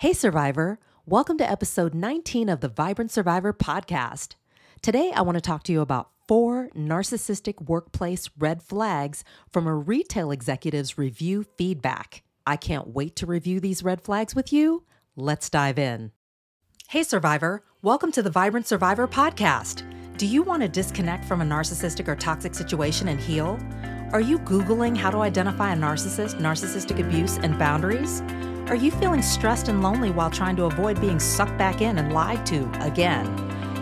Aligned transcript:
Hey, 0.00 0.14
Survivor. 0.14 0.78
Welcome 1.04 1.36
to 1.36 1.50
episode 1.50 1.92
19 1.92 2.48
of 2.48 2.60
the 2.60 2.70
Vibrant 2.70 3.10
Survivor 3.10 3.52
podcast. 3.52 4.36
Today, 4.80 5.12
I 5.14 5.20
want 5.20 5.36
to 5.36 5.42
talk 5.42 5.62
to 5.64 5.72
you 5.72 5.82
about 5.82 6.08
four 6.26 6.70
narcissistic 6.74 7.68
workplace 7.68 8.30
red 8.38 8.62
flags 8.62 9.24
from 9.50 9.66
a 9.66 9.74
retail 9.74 10.30
executive's 10.30 10.96
review 10.96 11.44
feedback. 11.58 12.22
I 12.46 12.56
can't 12.56 12.94
wait 12.94 13.14
to 13.16 13.26
review 13.26 13.60
these 13.60 13.82
red 13.82 14.00
flags 14.00 14.34
with 14.34 14.54
you. 14.54 14.84
Let's 15.16 15.50
dive 15.50 15.78
in. 15.78 16.12
Hey, 16.88 17.02
Survivor. 17.02 17.62
Welcome 17.82 18.10
to 18.12 18.22
the 18.22 18.30
Vibrant 18.30 18.66
Survivor 18.66 19.06
podcast. 19.06 19.82
Do 20.16 20.26
you 20.26 20.42
want 20.42 20.62
to 20.62 20.68
disconnect 20.68 21.26
from 21.26 21.42
a 21.42 21.44
narcissistic 21.44 22.08
or 22.08 22.16
toxic 22.16 22.54
situation 22.54 23.08
and 23.08 23.20
heal? 23.20 23.60
Are 24.14 24.22
you 24.22 24.38
Googling 24.38 24.96
how 24.96 25.10
to 25.10 25.18
identify 25.18 25.74
a 25.74 25.76
narcissist, 25.76 26.40
narcissistic 26.40 27.06
abuse, 27.06 27.36
and 27.36 27.58
boundaries? 27.58 28.22
Are 28.70 28.76
you 28.76 28.92
feeling 28.92 29.20
stressed 29.20 29.66
and 29.66 29.82
lonely 29.82 30.12
while 30.12 30.30
trying 30.30 30.54
to 30.54 30.66
avoid 30.66 31.00
being 31.00 31.18
sucked 31.18 31.58
back 31.58 31.80
in 31.80 31.98
and 31.98 32.12
lied 32.12 32.46
to 32.46 32.70
again? 32.80 33.26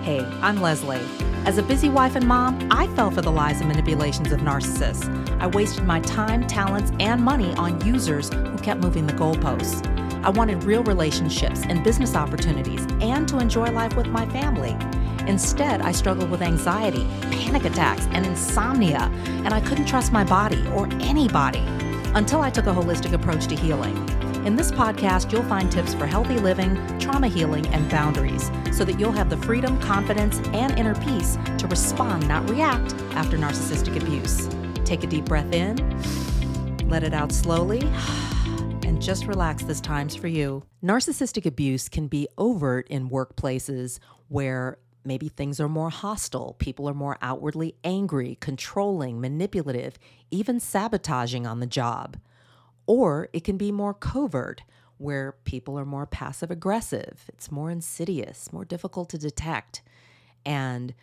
Hey, 0.02 0.24
I'm 0.40 0.62
Lesley. 0.62 1.02
As 1.44 1.58
a 1.58 1.62
busy 1.62 1.90
wife 1.90 2.16
and 2.16 2.26
mom, 2.26 2.66
I 2.70 2.86
fell 2.96 3.10
for 3.10 3.20
the 3.20 3.30
lies 3.30 3.60
and 3.60 3.68
manipulations 3.68 4.32
of 4.32 4.40
narcissists. 4.40 5.06
I 5.42 5.46
wasted 5.48 5.84
my 5.84 6.00
time, 6.00 6.46
talents, 6.46 6.90
and 7.00 7.22
money 7.22 7.52
on 7.56 7.84
users 7.84 8.30
who 8.30 8.56
kept 8.56 8.80
moving 8.80 9.06
the 9.06 9.12
goalposts. 9.12 9.86
I 10.24 10.30
wanted 10.30 10.64
real 10.64 10.82
relationships 10.82 11.64
and 11.68 11.84
business 11.84 12.14
opportunities 12.14 12.86
and 13.02 13.28
to 13.28 13.40
enjoy 13.40 13.70
life 13.70 13.94
with 13.94 14.06
my 14.06 14.24
family. 14.30 14.74
Instead, 15.28 15.82
I 15.82 15.92
struggled 15.92 16.30
with 16.30 16.40
anxiety, 16.40 17.06
panic 17.30 17.66
attacks, 17.66 18.06
and 18.12 18.24
insomnia, 18.24 19.12
and 19.44 19.52
I 19.52 19.60
couldn't 19.60 19.84
trust 19.84 20.12
my 20.12 20.24
body 20.24 20.66
or 20.68 20.88
anybody 20.92 21.62
until 22.14 22.40
I 22.40 22.48
took 22.48 22.64
a 22.64 22.72
holistic 22.72 23.12
approach 23.12 23.48
to 23.48 23.54
healing. 23.54 24.17
In 24.44 24.56
this 24.56 24.70
podcast, 24.70 25.32
you'll 25.32 25.42
find 25.42 25.70
tips 25.70 25.94
for 25.94 26.06
healthy 26.06 26.38
living, 26.38 26.76
trauma 26.98 27.28
healing, 27.28 27.66
and 27.68 27.90
boundaries 27.90 28.50
so 28.72 28.84
that 28.84 28.98
you'll 28.98 29.12
have 29.12 29.28
the 29.28 29.36
freedom, 29.36 29.78
confidence, 29.80 30.38
and 30.54 30.78
inner 30.78 30.94
peace 30.94 31.36
to 31.58 31.66
respond, 31.66 32.26
not 32.28 32.48
react, 32.48 32.94
after 33.12 33.36
narcissistic 33.36 34.00
abuse. 34.00 34.48
Take 34.84 35.02
a 35.02 35.06
deep 35.06 35.24
breath 35.24 35.52
in, 35.52 35.76
let 36.88 37.02
it 37.02 37.12
out 37.12 37.32
slowly, 37.32 37.80
and 38.84 39.02
just 39.02 39.26
relax. 39.26 39.64
This 39.64 39.80
time's 39.80 40.14
for 40.14 40.28
you. 40.28 40.62
Narcissistic 40.82 41.44
abuse 41.44 41.88
can 41.88 42.06
be 42.06 42.28
overt 42.38 42.86
in 42.88 43.10
workplaces 43.10 43.98
where 44.28 44.78
Maybe 45.04 45.30
things 45.30 45.58
are 45.58 45.70
more 45.70 45.88
hostile. 45.88 46.54
People 46.58 46.86
are 46.86 46.92
more 46.92 47.16
outwardly 47.22 47.74
angry, 47.82 48.36
controlling, 48.40 49.22
manipulative, 49.22 49.98
even 50.30 50.60
sabotaging 50.60 51.46
on 51.46 51.60
the 51.60 51.66
job. 51.66 52.18
Or 52.88 53.28
it 53.32 53.44
can 53.44 53.56
be 53.56 53.70
more 53.70 53.94
covert, 53.94 54.62
where 54.96 55.36
people 55.44 55.78
are 55.78 55.84
more 55.84 56.06
passive 56.06 56.50
aggressive. 56.50 57.26
It's 57.28 57.52
more 57.52 57.70
insidious, 57.70 58.52
more 58.52 58.64
difficult 58.64 59.10
to 59.10 59.18
detect. 59.18 59.82
And 60.44 60.94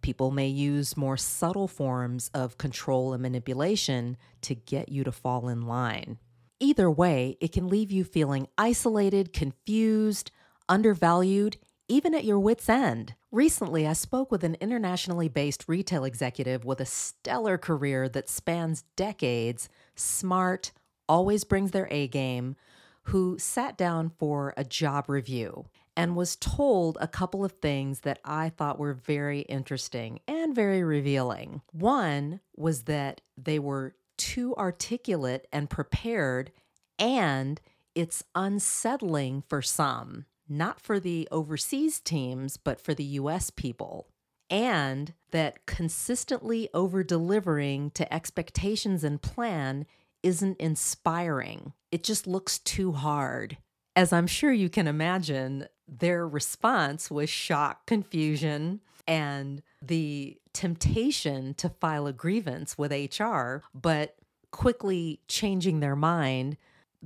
people 0.00 0.30
may 0.30 0.48
use 0.48 0.96
more 0.96 1.16
subtle 1.16 1.68
forms 1.68 2.30
of 2.34 2.58
control 2.58 3.12
and 3.12 3.22
manipulation 3.22 4.16
to 4.42 4.54
get 4.54 4.88
you 4.88 5.04
to 5.04 5.12
fall 5.12 5.48
in 5.48 5.66
line. 5.66 6.18
Either 6.60 6.90
way, 6.90 7.36
it 7.40 7.52
can 7.52 7.68
leave 7.68 7.92
you 7.92 8.04
feeling 8.04 8.48
isolated, 8.56 9.32
confused, 9.32 10.30
undervalued, 10.68 11.58
even 11.88 12.14
at 12.14 12.24
your 12.24 12.40
wits' 12.40 12.68
end. 12.68 13.14
Recently, 13.30 13.86
I 13.86 13.92
spoke 13.92 14.30
with 14.30 14.42
an 14.44 14.56
internationally 14.60 15.28
based 15.28 15.66
retail 15.68 16.04
executive 16.04 16.64
with 16.64 16.80
a 16.80 16.86
stellar 16.86 17.58
career 17.58 18.08
that 18.08 18.28
spans 18.28 18.82
decades, 18.96 19.68
smart, 19.94 20.72
always 21.08 21.44
brings 21.44 21.70
their 21.70 21.88
A 21.90 22.08
game, 22.08 22.56
who 23.04 23.38
sat 23.38 23.78
down 23.78 24.10
for 24.18 24.52
a 24.56 24.64
job 24.64 25.08
review 25.08 25.66
and 25.96 26.14
was 26.14 26.36
told 26.36 26.96
a 27.00 27.08
couple 27.08 27.44
of 27.44 27.52
things 27.52 28.00
that 28.00 28.20
I 28.24 28.50
thought 28.50 28.78
were 28.78 28.92
very 28.92 29.40
interesting 29.40 30.20
and 30.28 30.54
very 30.54 30.84
revealing. 30.84 31.62
One 31.72 32.40
was 32.56 32.82
that 32.82 33.20
they 33.36 33.58
were 33.58 33.96
too 34.16 34.54
articulate 34.56 35.48
and 35.52 35.70
prepared, 35.70 36.52
and 36.98 37.60
it's 37.94 38.22
unsettling 38.34 39.42
for 39.48 39.62
some, 39.62 40.26
not 40.48 40.80
for 40.80 41.00
the 41.00 41.26
overseas 41.32 41.98
teams, 41.98 42.56
but 42.56 42.80
for 42.80 42.94
the 42.94 43.04
US 43.04 43.50
people. 43.50 44.06
And 44.50 45.14
that 45.30 45.66
consistently 45.66 46.68
over 46.72 47.02
delivering 47.02 47.90
to 47.92 48.12
expectations 48.12 49.02
and 49.02 49.20
plan 49.20 49.84
isn't 50.22 50.58
inspiring. 50.58 51.72
It 51.90 52.02
just 52.02 52.26
looks 52.26 52.58
too 52.58 52.92
hard. 52.92 53.58
As 53.96 54.12
I'm 54.12 54.26
sure 54.26 54.52
you 54.52 54.68
can 54.68 54.86
imagine, 54.86 55.66
their 55.88 56.26
response 56.26 57.10
was 57.10 57.30
shock, 57.30 57.86
confusion, 57.86 58.80
and 59.06 59.62
the 59.82 60.36
temptation 60.52 61.54
to 61.54 61.68
file 61.68 62.06
a 62.06 62.12
grievance 62.12 62.76
with 62.76 62.92
HR, 62.92 63.62
but 63.74 64.16
quickly 64.50 65.20
changing 65.28 65.80
their 65.80 65.96
mind 65.96 66.56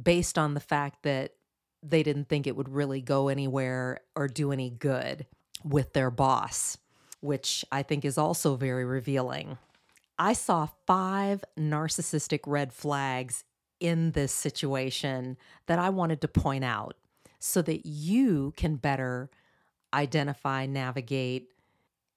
based 0.00 0.38
on 0.38 0.54
the 0.54 0.60
fact 0.60 1.02
that 1.02 1.34
they 1.82 2.02
didn't 2.02 2.28
think 2.28 2.46
it 2.46 2.56
would 2.56 2.68
really 2.68 3.00
go 3.00 3.28
anywhere 3.28 4.00
or 4.14 4.28
do 4.28 4.52
any 4.52 4.70
good 4.70 5.26
with 5.64 5.92
their 5.92 6.10
boss, 6.10 6.78
which 7.20 7.64
I 7.72 7.82
think 7.82 8.04
is 8.04 8.18
also 8.18 8.56
very 8.56 8.84
revealing. 8.84 9.58
I 10.18 10.32
saw 10.32 10.68
five 10.86 11.44
narcissistic 11.58 12.40
red 12.46 12.72
flags 12.72 13.44
in 13.80 14.12
this 14.12 14.32
situation 14.32 15.36
that 15.66 15.78
I 15.78 15.90
wanted 15.90 16.20
to 16.20 16.28
point 16.28 16.64
out 16.64 16.96
so 17.38 17.60
that 17.62 17.84
you 17.84 18.52
can 18.56 18.76
better 18.76 19.30
identify, 19.92 20.66
navigate, 20.66 21.48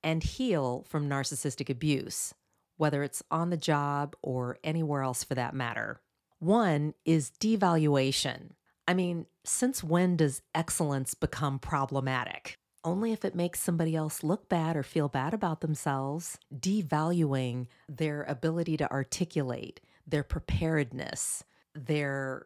and 0.03 0.23
heal 0.23 0.85
from 0.87 1.09
narcissistic 1.09 1.69
abuse, 1.69 2.33
whether 2.77 3.01
it's 3.01 3.23
on 3.31 3.49
the 3.49 3.57
job 3.57 4.15
or 4.21 4.59
anywhere 4.63 5.01
else 5.01 5.23
for 5.23 5.33
that 5.33 5.55
matter. 5.55 5.99
One 6.37 6.93
is 7.05 7.31
devaluation. 7.31 8.51
I 8.87 8.93
mean, 8.93 9.25
since 9.43 9.83
when 9.83 10.15
does 10.15 10.43
excellence 10.53 11.15
become 11.15 11.57
problematic? 11.57 12.59
Only 12.85 13.11
if 13.11 13.25
it 13.25 13.35
makes 13.35 13.59
somebody 13.59 13.95
else 13.95 14.23
look 14.23 14.47
bad 14.47 14.77
or 14.77 14.83
feel 14.83 15.09
bad 15.09 15.33
about 15.33 15.61
themselves, 15.61 16.37
devaluing 16.55 17.67
their 17.89 18.23
ability 18.23 18.77
to 18.77 18.89
articulate, 18.91 19.81
their 20.07 20.23
preparedness, 20.23 21.43
their 21.73 22.45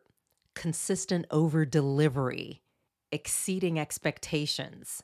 consistent 0.55 1.25
over 1.29 1.65
delivery, 1.65 2.61
exceeding 3.11 3.77
expectations. 3.77 5.03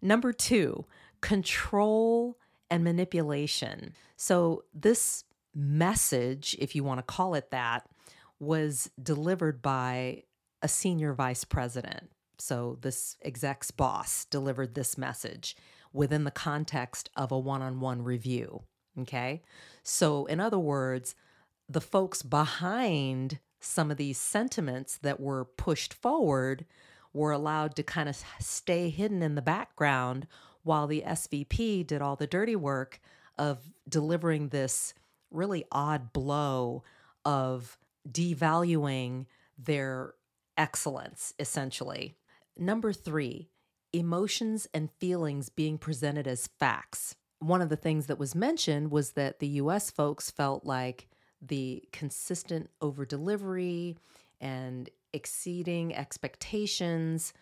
Number 0.00 0.32
two, 0.32 0.84
control 1.20 2.38
and 2.70 2.84
manipulation. 2.84 3.94
So, 4.16 4.64
this 4.74 5.24
message, 5.54 6.54
if 6.58 6.74
you 6.74 6.84
want 6.84 6.98
to 6.98 7.02
call 7.02 7.34
it 7.34 7.50
that, 7.50 7.88
was 8.38 8.90
delivered 9.02 9.62
by 9.62 10.24
a 10.62 10.68
senior 10.68 11.14
vice 11.14 11.44
president. 11.44 12.10
So, 12.38 12.78
this 12.80 13.16
exec's 13.22 13.70
boss 13.70 14.24
delivered 14.26 14.74
this 14.74 14.98
message 14.98 15.56
within 15.92 16.24
the 16.24 16.30
context 16.30 17.10
of 17.16 17.32
a 17.32 17.38
one 17.38 17.62
on 17.62 17.80
one 17.80 18.02
review. 18.02 18.62
Okay. 19.00 19.42
So, 19.82 20.26
in 20.26 20.40
other 20.40 20.58
words, 20.58 21.14
the 21.68 21.80
folks 21.80 22.22
behind 22.22 23.38
some 23.60 23.90
of 23.90 23.96
these 23.96 24.18
sentiments 24.18 24.98
that 24.98 25.18
were 25.20 25.44
pushed 25.44 25.94
forward 25.94 26.64
were 27.12 27.32
allowed 27.32 27.74
to 27.76 27.82
kind 27.82 28.08
of 28.08 28.22
stay 28.38 28.90
hidden 28.90 29.22
in 29.22 29.34
the 29.34 29.42
background 29.42 30.26
while 30.62 30.86
the 30.86 31.02
SVP 31.06 31.86
did 31.86 32.02
all 32.02 32.16
the 32.16 32.26
dirty 32.26 32.56
work 32.56 33.00
of 33.38 33.72
delivering 33.88 34.48
this 34.48 34.94
really 35.30 35.64
odd 35.72 36.12
blow 36.12 36.82
of 37.24 37.78
devaluing 38.08 39.26
their 39.58 40.14
excellence, 40.56 41.34
essentially. 41.38 42.16
Number 42.58 42.92
three, 42.92 43.48
emotions 43.92 44.66
and 44.72 44.90
feelings 44.90 45.48
being 45.48 45.78
presented 45.78 46.26
as 46.26 46.48
facts. 46.58 47.14
One 47.38 47.60
of 47.60 47.68
the 47.68 47.76
things 47.76 48.06
that 48.06 48.18
was 48.18 48.34
mentioned 48.34 48.90
was 48.90 49.12
that 49.12 49.38
the 49.38 49.48
US 49.48 49.90
folks 49.90 50.30
felt 50.30 50.64
like 50.64 51.08
the 51.42 51.84
consistent 51.92 52.70
over 52.80 53.04
delivery 53.04 53.96
and 54.40 54.88
exceeding 55.12 55.94
expectations 55.94 57.32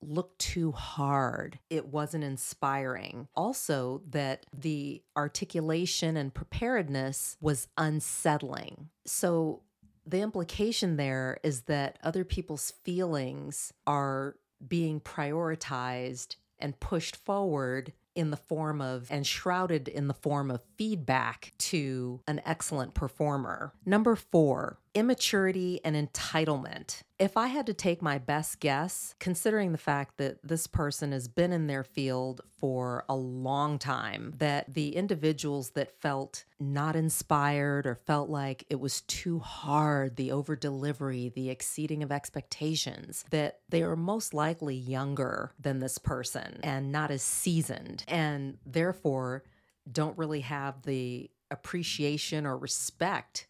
looked 0.00 0.38
too 0.38 0.72
hard. 0.72 1.58
It 1.70 1.88
wasn't 1.88 2.24
inspiring. 2.24 3.28
Also, 3.34 4.02
that 4.10 4.46
the 4.56 5.02
articulation 5.16 6.16
and 6.16 6.32
preparedness 6.32 7.36
was 7.40 7.68
unsettling. 7.76 8.90
So, 9.06 9.62
the 10.06 10.20
implication 10.20 10.96
there 10.96 11.38
is 11.42 11.62
that 11.62 11.98
other 12.02 12.24
people's 12.24 12.70
feelings 12.82 13.74
are 13.86 14.36
being 14.66 15.00
prioritized 15.00 16.36
and 16.58 16.78
pushed 16.80 17.16
forward 17.16 17.92
in 18.14 18.30
the 18.30 18.36
form 18.36 18.80
of 18.80 19.06
and 19.10 19.24
shrouded 19.24 19.86
in 19.86 20.08
the 20.08 20.14
form 20.14 20.50
of 20.50 20.60
feedback 20.76 21.52
to 21.58 22.20
an 22.26 22.40
excellent 22.44 22.92
performer. 22.92 23.72
Number 23.86 24.16
four, 24.16 24.80
immaturity 24.94 25.80
and 25.84 25.96
entitlement. 25.96 27.02
If 27.18 27.36
I 27.36 27.48
had 27.48 27.66
to 27.66 27.74
take 27.74 28.00
my 28.00 28.18
best 28.18 28.60
guess, 28.60 29.14
considering 29.18 29.72
the 29.72 29.78
fact 29.78 30.18
that 30.18 30.38
this 30.42 30.66
person 30.66 31.12
has 31.12 31.26
been 31.26 31.52
in 31.52 31.66
their 31.66 31.82
field 31.82 32.40
for 32.58 33.04
a 33.08 33.16
long 33.16 33.78
time, 33.78 34.34
that 34.38 34.72
the 34.72 34.94
individuals 34.94 35.70
that 35.70 36.00
felt 36.00 36.44
not 36.60 36.94
inspired 36.94 37.86
or 37.86 37.94
felt 37.94 38.30
like 38.30 38.64
it 38.70 38.78
was 38.78 39.00
too 39.02 39.40
hard, 39.40 40.16
the 40.16 40.30
over 40.30 40.54
delivery, 40.54 41.32
the 41.34 41.50
exceeding 41.50 42.02
of 42.02 42.12
expectations, 42.12 43.24
that 43.30 43.60
they 43.68 43.82
are 43.82 43.96
most 43.96 44.32
likely 44.32 44.76
younger 44.76 45.52
than 45.58 45.80
this 45.80 45.98
person 45.98 46.60
and 46.62 46.92
not 46.92 47.10
as 47.10 47.22
seasoned, 47.22 48.04
and 48.06 48.58
therefore 48.64 49.42
don't 49.90 50.18
really 50.18 50.42
have 50.42 50.82
the 50.82 51.30
appreciation 51.50 52.46
or 52.46 52.56
respect 52.56 53.46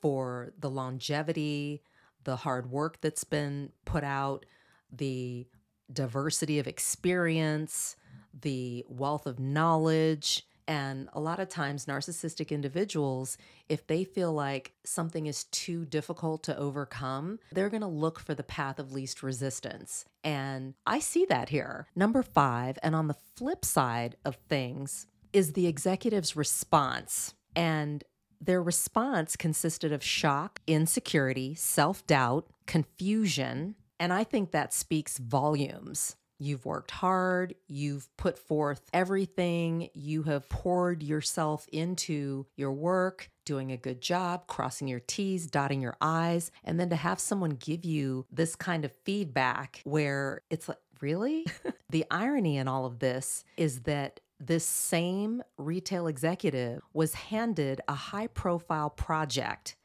for 0.00 0.52
the 0.58 0.70
longevity, 0.70 1.82
the 2.24 2.36
hard 2.36 2.70
work 2.70 3.00
that's 3.00 3.24
been 3.24 3.72
put 3.84 4.04
out, 4.04 4.44
the 4.92 5.46
diversity 5.92 6.58
of 6.58 6.66
experience, 6.66 7.96
the 8.38 8.84
wealth 8.88 9.26
of 9.26 9.38
knowledge. 9.38 10.44
And 10.66 11.08
a 11.14 11.20
lot 11.20 11.40
of 11.40 11.48
times, 11.48 11.86
narcissistic 11.86 12.50
individuals, 12.50 13.38
if 13.70 13.86
they 13.86 14.04
feel 14.04 14.34
like 14.34 14.74
something 14.84 15.26
is 15.26 15.44
too 15.44 15.86
difficult 15.86 16.42
to 16.42 16.58
overcome, 16.58 17.38
they're 17.50 17.70
to 17.80 17.86
look 17.86 18.20
for 18.20 18.34
the 18.34 18.42
path 18.42 18.78
of 18.78 18.92
least 18.92 19.22
resistance. 19.22 20.04
And 20.22 20.74
I 20.86 20.98
see 20.98 21.24
that 21.30 21.48
here. 21.48 21.86
Number 21.96 22.22
five, 22.22 22.78
and 22.82 22.94
on 22.94 23.08
the 23.08 23.16
flip 23.34 23.64
side 23.64 24.16
of 24.26 24.36
things, 24.50 25.06
is 25.32 25.54
the 25.54 25.66
executive's 25.66 26.36
response. 26.36 27.32
And 27.56 28.04
their 28.40 28.62
response 28.62 29.36
consisted 29.36 29.92
of 29.92 30.02
shock, 30.02 30.60
insecurity, 30.66 31.54
self 31.54 32.06
doubt, 32.06 32.46
confusion, 32.66 33.74
and 34.00 34.12
I 34.12 34.24
think 34.24 34.52
that 34.52 34.72
speaks 34.72 35.18
volumes. 35.18 36.16
You've 36.40 36.64
worked 36.64 36.92
hard, 36.92 37.56
you've 37.66 38.08
put 38.16 38.38
forth 38.38 38.82
everything, 38.92 39.88
you 39.92 40.22
have 40.22 40.48
poured 40.48 41.02
yourself 41.02 41.66
into 41.72 42.46
your 42.56 42.72
work, 42.72 43.28
doing 43.44 43.72
a 43.72 43.76
good 43.76 44.00
job, 44.00 44.46
crossing 44.46 44.86
your 44.86 45.00
T's, 45.00 45.48
dotting 45.48 45.82
your 45.82 45.96
I's, 46.00 46.52
and 46.62 46.78
then 46.78 46.90
to 46.90 46.96
have 46.96 47.18
someone 47.18 47.50
give 47.50 47.84
you 47.84 48.24
this 48.30 48.54
kind 48.54 48.84
of 48.84 48.92
feedback 48.92 49.80
where 49.82 50.42
it's 50.48 50.68
like, 50.68 50.78
really? 51.00 51.44
the 51.90 52.04
irony 52.08 52.56
in 52.56 52.68
all 52.68 52.86
of 52.86 53.00
this 53.00 53.44
is 53.56 53.80
that 53.80 54.20
this 54.40 54.64
same 54.64 55.42
retail 55.56 56.06
executive 56.06 56.82
was 56.92 57.14
handed 57.14 57.80
a 57.88 57.94
high 57.94 58.28
profile 58.28 58.90
project 58.90 59.76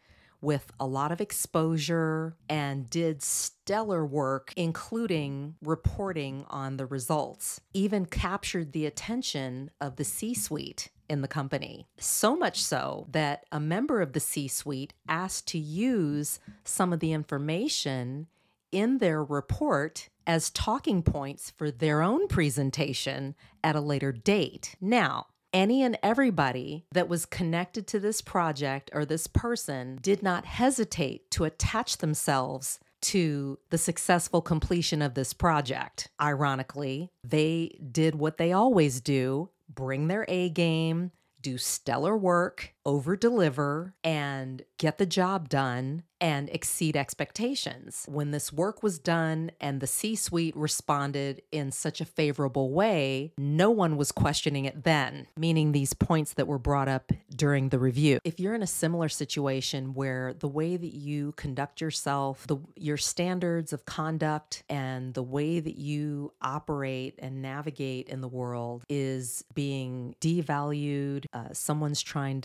with 0.41 0.71
a 0.77 0.85
lot 0.85 1.11
of 1.11 1.21
exposure 1.21 2.35
and 2.49 2.89
did 2.89 3.23
stellar 3.23 4.05
work, 4.05 4.53
including 4.57 5.55
reporting 5.61 6.45
on 6.49 6.75
the 6.75 6.85
results, 6.85 7.61
even 7.73 8.05
captured 8.05 8.73
the 8.73 8.85
attention 8.85 9.71
of 9.79 9.95
the 9.95 10.03
C 10.03 10.33
suite 10.33 10.89
in 11.09 11.21
the 11.21 11.27
company. 11.29 11.87
So 11.97 12.35
much 12.35 12.61
so 12.61 13.07
that 13.11 13.45
a 13.51 13.59
member 13.59 14.01
of 14.01 14.11
the 14.11 14.19
C 14.19 14.49
suite 14.49 14.93
asked 15.07 15.47
to 15.49 15.57
use 15.57 16.39
some 16.65 16.91
of 16.91 16.99
the 16.99 17.13
information 17.13 18.27
in 18.73 18.97
their 18.97 19.23
report 19.23 20.09
as 20.25 20.49
talking 20.49 21.03
points 21.03 21.51
for 21.55 21.69
their 21.69 22.01
own 22.01 22.27
presentation 22.27 23.35
at 23.63 23.75
a 23.75 23.81
later 23.81 24.11
date. 24.11 24.75
Now, 24.81 25.27
any 25.53 25.83
and 25.83 25.97
everybody 26.01 26.85
that 26.91 27.07
was 27.07 27.25
connected 27.25 27.85
to 27.87 27.99
this 27.99 28.21
project 28.21 28.89
or 28.93 29.05
this 29.05 29.27
person 29.27 29.99
did 30.01 30.23
not 30.23 30.45
hesitate 30.45 31.29
to 31.31 31.43
attach 31.43 31.97
themselves 31.97 32.79
to 33.01 33.59
the 33.69 33.77
successful 33.77 34.41
completion 34.41 35.01
of 35.01 35.13
this 35.13 35.33
project. 35.33 36.09
Ironically, 36.19 37.11
they 37.23 37.77
did 37.91 38.15
what 38.15 38.37
they 38.37 38.53
always 38.53 39.01
do 39.01 39.49
bring 39.69 40.07
their 40.07 40.25
A 40.27 40.49
game, 40.49 41.11
do 41.41 41.57
stellar 41.57 42.17
work, 42.17 42.73
over 42.85 43.15
deliver, 43.15 43.93
and 44.03 44.63
get 44.77 44.97
the 44.97 45.05
job 45.05 45.49
done 45.49 46.03
and 46.19 46.49
exceed 46.51 46.95
expectations. 46.95 48.05
When 48.07 48.31
this 48.31 48.53
work 48.53 48.81
was 48.81 48.97
done 48.97 49.51
and 49.59 49.81
the 49.81 49.87
C 49.87 50.15
suite 50.15 50.55
responded 50.55 51.41
in 51.51 51.71
such 51.71 51.99
a 51.99 52.05
favorable 52.05 52.71
way, 52.71 53.33
no 53.37 53.69
one 53.69 53.97
was 53.97 54.13
questioning 54.13 54.63
it 54.63 54.85
then, 54.85 55.27
meaning 55.37 55.73
these 55.73 55.93
points 55.93 56.33
that 56.35 56.47
were 56.47 56.57
brought 56.57 56.87
up 56.87 57.11
during 57.35 57.69
the 57.69 57.79
review. 57.79 58.19
If 58.23 58.39
you're 58.39 58.53
in 58.53 58.63
a 58.63 58.67
similar 58.67 59.09
situation 59.09 59.93
where 59.93 60.33
the 60.33 60.47
way 60.47 60.77
that 60.77 60.93
you 60.93 61.33
conduct 61.33 61.81
yourself, 61.81 62.47
the, 62.47 62.57
your 62.77 62.97
standards 62.97 63.73
of 63.73 63.85
conduct, 63.85 64.63
and 64.69 65.13
the 65.13 65.23
way 65.23 65.59
that 65.59 65.77
you 65.77 66.31
operate 66.41 67.15
and 67.19 67.41
navigate 67.41 68.07
in 68.07 68.21
the 68.21 68.29
world 68.29 68.85
is 68.87 69.43
being 69.53 70.15
devalued, 70.21 71.25
uh, 71.33 71.49
someone's 71.51 72.01
trying 72.01 72.39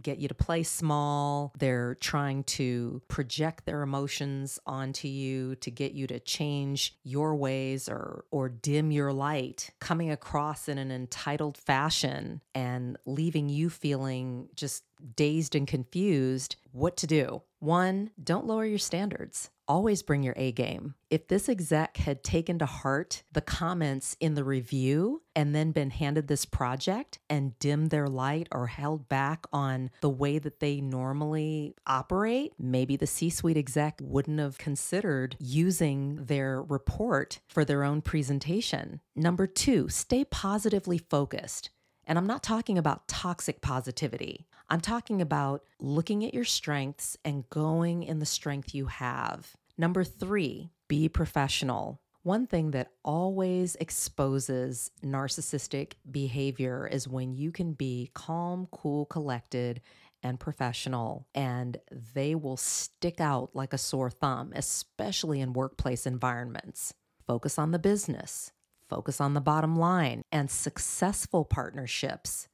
get 0.00 0.18
you 0.18 0.28
to 0.28 0.34
play 0.34 0.62
small. 0.62 1.52
They're 1.58 1.96
trying 1.96 2.44
to 2.44 3.02
project 3.08 3.64
their 3.64 3.82
emotions 3.82 4.58
onto 4.66 5.08
you 5.08 5.56
to 5.56 5.70
get 5.70 5.92
you 5.92 6.06
to 6.08 6.20
change 6.20 6.96
your 7.02 7.34
ways 7.34 7.88
or 7.88 8.24
or 8.30 8.48
dim 8.48 8.90
your 8.90 9.12
light, 9.12 9.70
coming 9.80 10.10
across 10.10 10.68
in 10.68 10.78
an 10.78 10.90
entitled 10.90 11.56
fashion 11.56 12.40
and 12.54 12.96
leaving 13.06 13.48
you 13.48 13.70
feeling 13.70 14.48
just 14.54 14.84
dazed 15.16 15.54
and 15.54 15.66
confused 15.66 16.56
what 16.72 16.96
to 16.96 17.06
do. 17.06 17.42
One, 17.62 18.10
don't 18.20 18.44
lower 18.44 18.66
your 18.66 18.80
standards 18.80 19.48
always 19.72 20.02
bring 20.02 20.22
your 20.22 20.34
A 20.36 20.52
game. 20.52 20.94
If 21.08 21.28
this 21.28 21.48
exec 21.48 21.96
had 21.96 22.22
taken 22.22 22.58
to 22.58 22.66
heart 22.66 23.22
the 23.32 23.40
comments 23.40 24.16
in 24.20 24.34
the 24.34 24.44
review 24.44 25.22
and 25.34 25.54
then 25.54 25.72
been 25.72 25.88
handed 25.88 26.28
this 26.28 26.44
project 26.44 27.18
and 27.30 27.58
dimmed 27.58 27.88
their 27.88 28.06
light 28.06 28.48
or 28.52 28.66
held 28.66 29.08
back 29.08 29.46
on 29.50 29.90
the 30.02 30.10
way 30.10 30.38
that 30.38 30.60
they 30.60 30.82
normally 30.82 31.74
operate, 31.86 32.52
maybe 32.58 32.96
the 32.96 33.06
C 33.06 33.30
suite 33.30 33.56
exec 33.56 33.98
wouldn't 34.02 34.40
have 34.40 34.58
considered 34.58 35.36
using 35.38 36.22
their 36.22 36.62
report 36.62 37.40
for 37.48 37.64
their 37.64 37.82
own 37.82 38.02
presentation. 38.02 39.00
Number 39.16 39.46
two, 39.46 39.88
stay 39.88 40.22
positively 40.24 40.98
focused. 40.98 41.70
And 42.06 42.18
I'm 42.18 42.26
not 42.26 42.42
talking 42.42 42.78
about 42.78 43.08
toxic 43.08 43.60
positivity. 43.60 44.46
I'm 44.68 44.80
talking 44.80 45.20
about 45.20 45.64
looking 45.78 46.24
at 46.24 46.34
your 46.34 46.44
strengths 46.44 47.16
and 47.24 47.48
going 47.50 48.02
in 48.02 48.18
the 48.18 48.26
strength 48.26 48.74
you 48.74 48.86
have. 48.86 49.54
Number 49.76 50.04
three, 50.04 50.70
be 50.88 51.08
professional. 51.08 52.00
One 52.22 52.46
thing 52.46 52.70
that 52.70 52.92
always 53.04 53.76
exposes 53.76 54.90
narcissistic 55.04 55.94
behavior 56.10 56.88
is 56.90 57.08
when 57.08 57.34
you 57.34 57.50
can 57.50 57.72
be 57.72 58.10
calm, 58.14 58.68
cool, 58.70 59.06
collected, 59.06 59.80
and 60.22 60.38
professional, 60.38 61.26
and 61.34 61.78
they 62.14 62.34
will 62.34 62.56
stick 62.56 63.20
out 63.20 63.50
like 63.54 63.72
a 63.72 63.78
sore 63.78 64.10
thumb, 64.10 64.52
especially 64.54 65.40
in 65.40 65.52
workplace 65.52 66.06
environments. 66.06 66.94
Focus 67.26 67.58
on 67.58 67.72
the 67.72 67.78
business, 67.78 68.52
focus 68.92 69.22
on 69.22 69.32
the 69.32 69.40
bottom 69.40 69.74
line, 69.74 70.22
and 70.30 70.50
successful 70.50 71.46
partnerships. 71.46 72.46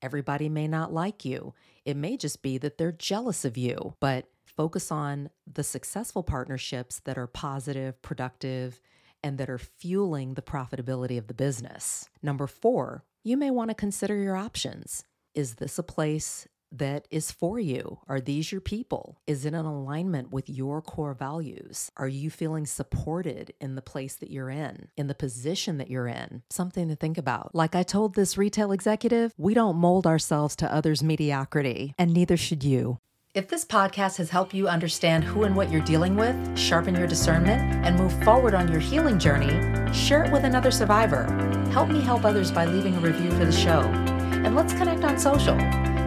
Everybody 0.00 0.48
may 0.48 0.68
not 0.68 0.92
like 0.92 1.24
you. 1.24 1.52
It 1.84 1.96
may 1.96 2.16
just 2.16 2.42
be 2.42 2.58
that 2.58 2.78
they're 2.78 2.92
jealous 2.92 3.44
of 3.44 3.56
you, 3.56 3.96
but 3.98 4.26
focus 4.44 4.92
on 4.92 5.30
the 5.52 5.64
successful 5.64 6.22
partnerships 6.22 7.00
that 7.00 7.18
are 7.18 7.26
positive, 7.26 8.00
productive, 8.02 8.80
and 9.20 9.36
that 9.38 9.50
are 9.50 9.58
fueling 9.58 10.34
the 10.34 10.42
profitability 10.42 11.18
of 11.18 11.26
the 11.26 11.34
business. 11.34 12.08
Number 12.22 12.46
four, 12.46 13.02
you 13.24 13.36
may 13.36 13.50
want 13.50 13.70
to 13.70 13.74
consider 13.74 14.16
your 14.16 14.36
options. 14.36 15.04
Is 15.34 15.56
this 15.56 15.76
a 15.76 15.82
place 15.82 16.46
that 16.72 17.06
is 17.10 17.30
for 17.30 17.58
you? 17.58 17.98
Are 18.08 18.20
these 18.20 18.52
your 18.52 18.60
people? 18.60 19.18
Is 19.26 19.44
it 19.44 19.54
in 19.54 19.64
alignment 19.64 20.30
with 20.30 20.48
your 20.48 20.80
core 20.82 21.14
values? 21.14 21.90
Are 21.96 22.08
you 22.08 22.30
feeling 22.30 22.66
supported 22.66 23.52
in 23.60 23.74
the 23.74 23.82
place 23.82 24.14
that 24.16 24.30
you're 24.30 24.50
in, 24.50 24.88
in 24.96 25.06
the 25.06 25.14
position 25.14 25.78
that 25.78 25.90
you're 25.90 26.06
in? 26.06 26.42
Something 26.50 26.88
to 26.88 26.96
think 26.96 27.18
about. 27.18 27.54
Like 27.54 27.74
I 27.74 27.82
told 27.82 28.14
this 28.14 28.38
retail 28.38 28.72
executive, 28.72 29.32
we 29.36 29.54
don't 29.54 29.76
mold 29.76 30.06
ourselves 30.06 30.56
to 30.56 30.72
others' 30.72 31.02
mediocrity, 31.02 31.94
and 31.98 32.12
neither 32.12 32.36
should 32.36 32.64
you. 32.64 32.98
If 33.32 33.46
this 33.46 33.64
podcast 33.64 34.16
has 34.16 34.30
helped 34.30 34.54
you 34.54 34.66
understand 34.66 35.22
who 35.22 35.44
and 35.44 35.54
what 35.54 35.70
you're 35.70 35.80
dealing 35.80 36.16
with, 36.16 36.58
sharpen 36.58 36.96
your 36.96 37.06
discernment, 37.06 37.62
and 37.86 37.96
move 37.96 38.12
forward 38.24 38.54
on 38.54 38.70
your 38.72 38.80
healing 38.80 39.20
journey, 39.20 39.52
share 39.92 40.24
it 40.24 40.32
with 40.32 40.42
another 40.42 40.72
survivor. 40.72 41.26
Help 41.70 41.90
me 41.90 42.00
help 42.00 42.24
others 42.24 42.50
by 42.50 42.64
leaving 42.64 42.96
a 42.96 43.00
review 43.00 43.30
for 43.30 43.44
the 43.44 43.52
show. 43.52 43.82
And 43.82 44.56
let's 44.56 44.72
connect 44.72 45.04
on 45.04 45.16
social. 45.16 45.56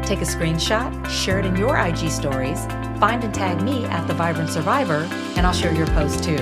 Take 0.06 0.20
a 0.20 0.26
screenshot, 0.26 1.10
share 1.10 1.40
it 1.40 1.46
in 1.46 1.56
your 1.56 1.78
IG 1.78 2.10
stories, 2.10 2.66
find 3.00 3.24
and 3.24 3.34
tag 3.34 3.62
me 3.62 3.86
at 3.86 4.06
The 4.08 4.14
Vibrant 4.14 4.50
Survivor, 4.50 5.08
and 5.36 5.48
I'll 5.48 5.54
share 5.54 5.74
your 5.74 5.88
post 5.88 6.24
too. 6.24 6.38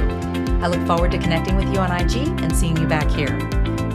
I 0.62 0.68
look 0.68 0.86
forward 0.86 1.12
to 1.12 1.18
connecting 1.18 1.56
with 1.56 1.72
you 1.74 1.80
on 1.80 1.92
IG 1.92 2.28
and 2.42 2.56
seeing 2.56 2.78
you 2.78 2.88
back 2.88 3.10
here. 3.10 3.38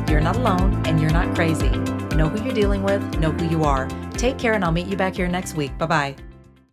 You're 0.08 0.20
not 0.20 0.36
alone 0.36 0.84
and 0.86 1.00
you're 1.00 1.10
not 1.10 1.34
crazy. 1.34 1.70
Know 2.16 2.28
who 2.28 2.42
you're 2.44 2.54
dealing 2.54 2.82
with, 2.82 3.18
know 3.18 3.32
who 3.32 3.46
you 3.46 3.64
are. 3.64 3.88
Take 4.12 4.38
care, 4.38 4.54
and 4.54 4.64
I'll 4.64 4.72
meet 4.72 4.86
you 4.86 4.96
back 4.96 5.14
here 5.16 5.28
next 5.28 5.54
week. 5.54 5.76
Bye 5.76 5.86
bye. 5.86 6.25